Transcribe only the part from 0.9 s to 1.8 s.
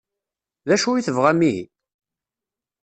i tebɣam ihi?